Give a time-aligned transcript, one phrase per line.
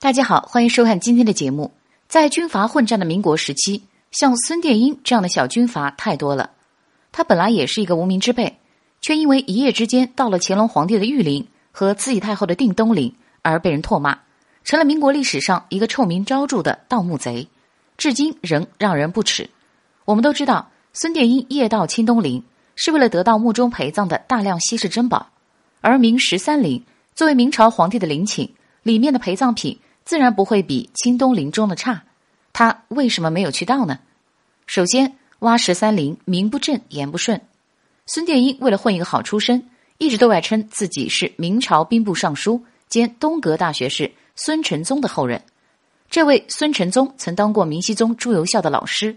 [0.00, 1.72] 大家好，欢迎收看今天的节目。
[2.06, 6.52] 在军阀混战的民国时期，像孙殿英这样的小军阀太多了。
[7.10, 8.60] 他本来也是一个无名之辈，
[9.00, 14.16] 却因为一夜之间到了乾隆皇帝的御陵和慈禧太后的定东陵而被人唾骂，
[14.62, 17.48] 成了民国历史上一个臭名昭著的盗墓贼，
[17.96, 19.50] 至今仍让人不齿。
[20.04, 22.44] 我们都知道，孙殿英夜盗清东陵
[22.76, 25.30] 是为了得到墓中陪葬的大量稀世珍宝，
[25.80, 26.84] 而明十三陵
[27.16, 28.48] 作为明朝皇帝的陵寝，
[28.84, 29.76] 里面的陪葬品
[30.08, 32.04] 自然不会比清东陵中的差。
[32.54, 33.98] 他为什么没有去盗呢？
[34.66, 37.42] 首先，挖十三陵名不正言不顺。
[38.06, 45.42] 孙殿英为了混一个好出身，一直都爱称自己是明朝兵部尚书兼东阁大学士孙承宗的后人。
[46.08, 49.14] 这位孙承宗曾当过明熹宗朱由校的老师，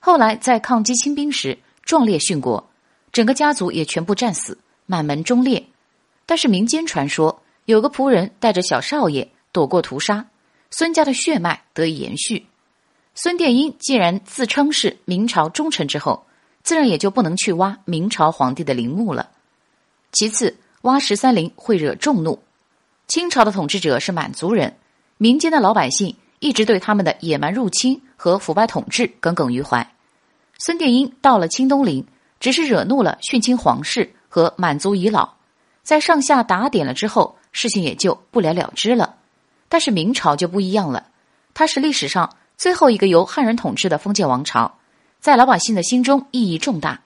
[0.00, 2.68] 后来在抗击清兵时壮烈殉国，
[3.10, 5.64] 整个家族也全部战死，满门忠烈。
[6.26, 10.26] 但是民间传说，有个仆人带着小少爷躲过屠杀，
[10.70, 12.46] 孙家的血脉得以延续。
[13.14, 16.26] 孙殿英既然自称是明朝忠臣之后，
[16.62, 19.30] 自然也就不能去挖明朝皇帝的陵墓了。
[20.12, 22.38] 其次，挖十三陵会惹众怒。
[23.08, 24.76] 清朝的统治者是满族人，
[25.16, 29.90] 民间的老百姓一直对他们的野蛮入侵和腐败统治耿耿于怀。
[30.58, 32.06] 孙殿英到了清东陵，
[32.40, 35.32] 只是惹怒了殉清皇室和满族遗老，
[35.82, 39.16] 在上下打点了之后，事情也就不了了之了。
[39.68, 41.08] 但是明朝就不一样了，
[41.54, 42.36] 它是历史上。
[42.56, 44.78] 最后一个由汉人统治的封建王朝，
[45.20, 47.02] 在老百姓的心中意义重大。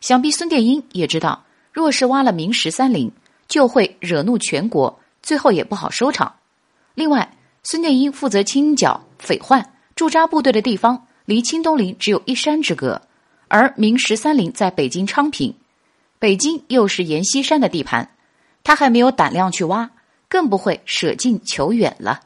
[0.00, 3.12] 想必孙殿英也知道，若是挖了明十三陵，
[3.46, 6.34] 就会惹怒全国，最后也不好收场。
[6.94, 7.30] 另外，
[7.62, 13.02] 孙殿英负责清剿匪患、驻扎部队的地方，离清东陵只有一山之隔，
[13.48, 15.54] 而明十三陵在北京昌平，
[16.18, 18.08] 北京又是阎锡山的地盘，
[18.64, 19.90] 他还没有胆量去挖，
[20.28, 22.20] 更不会舍近求远了。